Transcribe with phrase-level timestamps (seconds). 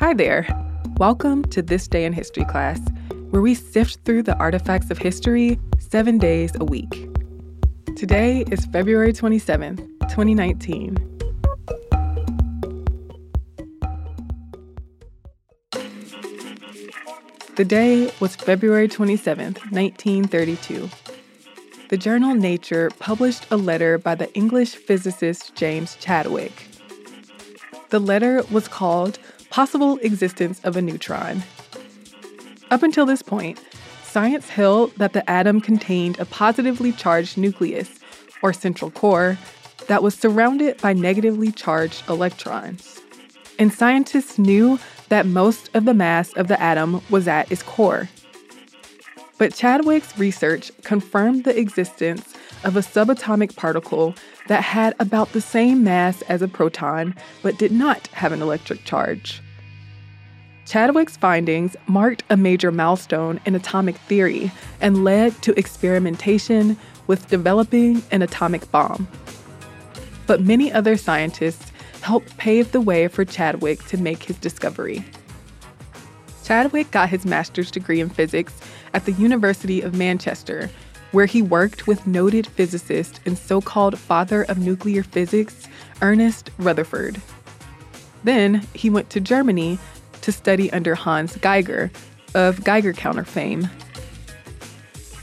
[0.00, 0.46] Hi there.
[0.96, 2.80] Welcome to This Day in History class,
[3.28, 7.06] where we sift through the artifacts of history seven days a week.
[7.96, 9.76] Today is February 27th,
[10.08, 10.96] 2019.
[17.56, 20.88] The day was February 27th, 1932.
[21.90, 26.68] The journal Nature published a letter by the English physicist James Chadwick.
[27.90, 29.18] The letter was called
[29.50, 31.42] Possible Existence of a Neutron.
[32.70, 33.60] Up until this point,
[34.04, 37.98] science held that the atom contained a positively charged nucleus,
[38.42, 39.36] or central core,
[39.88, 43.00] that was surrounded by negatively charged electrons.
[43.58, 48.08] And scientists knew that most of the mass of the atom was at its core.
[49.36, 54.14] But Chadwick's research confirmed the existence of a subatomic particle
[54.48, 58.84] that had about the same mass as a proton but did not have an electric
[58.84, 59.42] charge.
[60.66, 68.02] Chadwick's findings marked a major milestone in atomic theory and led to experimentation with developing
[68.12, 69.08] an atomic bomb.
[70.28, 71.72] But many other scientists
[72.02, 75.04] helped pave the way for Chadwick to make his discovery.
[76.44, 78.52] Chadwick got his master's degree in physics
[78.94, 80.70] at the University of Manchester,
[81.12, 85.68] where he worked with noted physicist and so called father of nuclear physics,
[86.02, 87.20] Ernest Rutherford.
[88.24, 89.78] Then he went to Germany
[90.22, 91.90] to study under Hans Geiger
[92.34, 93.68] of Geiger counter fame.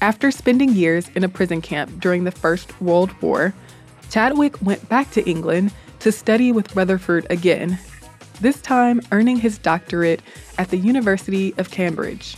[0.00, 3.54] After spending years in a prison camp during the First World War,
[4.10, 7.78] Chadwick went back to England to study with Rutherford again,
[8.40, 10.20] this time earning his doctorate
[10.58, 12.36] at the University of Cambridge.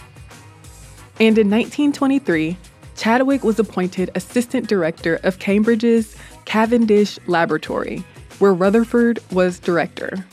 [1.18, 2.56] And in 1923,
[2.96, 8.04] Chadwick was appointed assistant director of Cambridge's Cavendish Laboratory,
[8.38, 10.24] where Rutherford was director.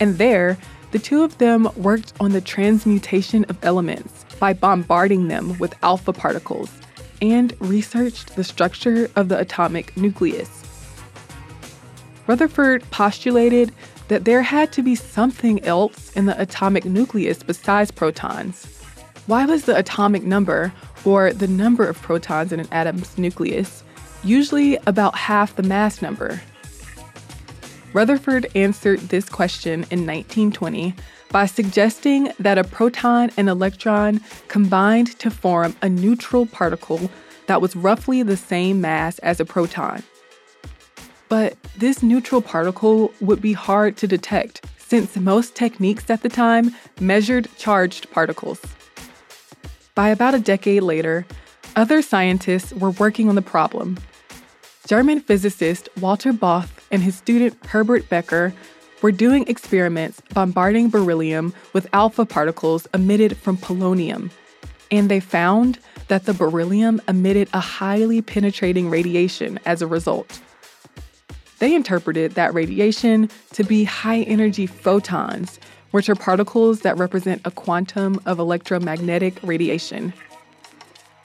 [0.00, 0.58] And there,
[0.90, 6.12] the two of them worked on the transmutation of elements by bombarding them with alpha
[6.12, 6.70] particles
[7.22, 10.62] and researched the structure of the atomic nucleus.
[12.26, 13.72] Rutherford postulated
[14.08, 18.66] that there had to be something else in the atomic nucleus besides protons.
[19.26, 20.72] Why was the atomic number,
[21.04, 23.82] or the number of protons in an atom's nucleus,
[24.24, 26.40] usually about half the mass number?
[27.92, 30.94] Rutherford answered this question in 1920
[31.30, 37.10] by suggesting that a proton and electron combined to form a neutral particle
[37.46, 40.02] that was roughly the same mass as a proton.
[41.28, 46.74] But this neutral particle would be hard to detect since most techniques at the time
[47.00, 48.60] measured charged particles.
[49.94, 51.26] By about a decade later,
[51.76, 53.98] other scientists were working on the problem.
[54.86, 58.54] German physicist Walter Bothe and his student Herbert Becker
[59.02, 64.30] were doing experiments bombarding beryllium with alpha particles emitted from polonium,
[64.90, 65.78] and they found
[66.08, 70.40] that the beryllium emitted a highly penetrating radiation as a result.
[71.58, 75.60] They interpreted that radiation to be high energy photons,
[75.92, 80.12] which are particles that represent a quantum of electromagnetic radiation.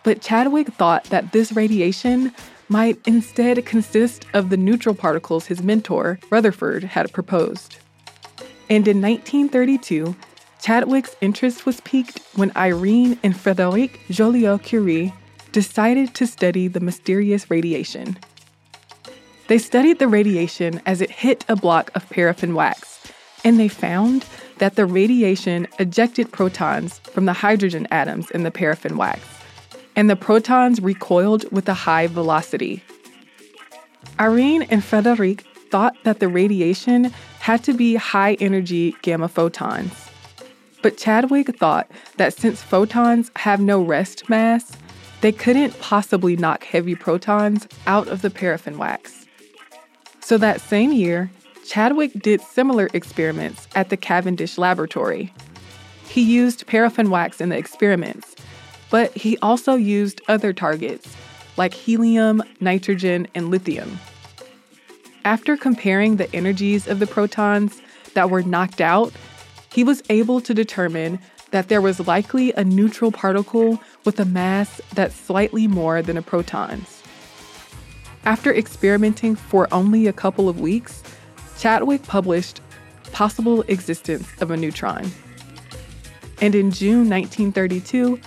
[0.04, 2.34] But Chadwick thought that this radiation
[2.70, 7.78] might instead consist of the neutral particles his mentor, Rutherford, had proposed.
[8.70, 10.16] And in 1932,
[10.62, 15.14] Chadwick's interest was piqued when Irene and Frederic Joliot Curie
[15.52, 18.18] decided to study the mysterious radiation.
[19.48, 23.12] They studied the radiation as it hit a block of paraffin wax,
[23.46, 24.26] and they found
[24.60, 29.22] that the radiation ejected protons from the hydrogen atoms in the paraffin wax,
[29.96, 32.84] and the protons recoiled with a high velocity.
[34.20, 37.06] Irene and Frederic thought that the radiation
[37.40, 39.94] had to be high energy gamma photons.
[40.82, 44.72] But Chadwick thought that since photons have no rest mass,
[45.22, 49.26] they couldn't possibly knock heavy protons out of the paraffin wax.
[50.20, 51.32] So that same year,
[51.68, 55.34] Chadwick did similar experiments at the Cavendish Laboratory.
[56.08, 58.38] He used paraffin wax in the experiments,
[58.90, 61.14] but he also used other targets
[61.58, 64.00] like helium, nitrogen, and lithium.
[65.26, 67.82] After comparing the energies of the protons
[68.14, 69.12] that were knocked out,
[69.74, 71.20] he was able to determine
[71.52, 76.22] that there was likely a neutral particle with a mass that's slightly more than a
[76.22, 77.04] proton's.
[78.24, 81.04] After experimenting for only a couple of weeks,
[81.58, 82.62] Chadwick published
[83.12, 85.10] Possible Existence of a Neutron.
[86.40, 88.20] And in June 1932,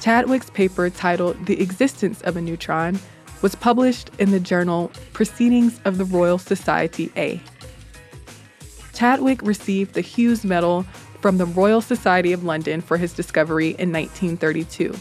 [0.00, 2.98] Chadwick's paper titled The Existence of a Neutron
[3.42, 7.40] was published in the journal Proceedings of the Royal Society A.
[8.94, 10.82] Chadwick received the Hughes Medal
[11.20, 14.94] from the Royal Society of London for his discovery in 1932.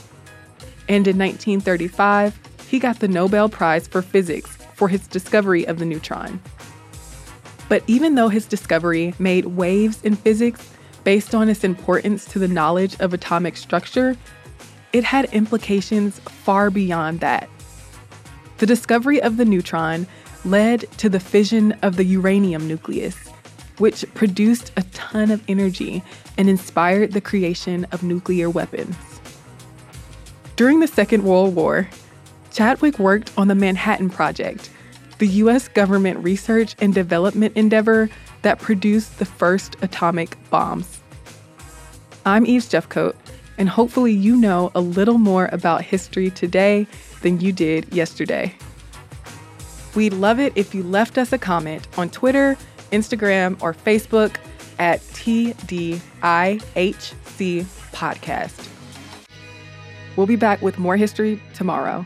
[0.88, 5.86] And in 1935, he got the Nobel Prize for Physics for his discovery of the
[5.86, 6.42] neutron.
[7.70, 10.70] But even though his discovery made waves in physics
[11.04, 14.18] based on its importance to the knowledge of atomic structure,
[14.92, 17.48] it had implications far beyond that.
[18.58, 20.08] The discovery of the neutron
[20.44, 23.16] led to the fission of the uranium nucleus,
[23.78, 26.04] which produced a ton of energy
[26.38, 28.96] and inspired the creation of nuclear weapons.
[30.56, 31.88] During the Second World War,
[32.52, 34.70] Chadwick worked on the Manhattan Project,
[35.20, 35.68] the U.S.
[35.68, 38.10] government research and development endeavor
[38.42, 41.02] that produced the first atomic bombs.
[42.26, 43.16] I'm Eve Jeffcoat,
[43.58, 46.88] and hopefully, you know a little more about history today
[47.22, 48.56] than you did yesterday.
[49.94, 52.58] We'd love it if you left us a comment on Twitter,
[52.92, 54.38] Instagram, or Facebook
[54.78, 56.00] at TDIHC
[57.92, 58.68] Podcast.
[60.16, 62.06] We'll be back with more history tomorrow.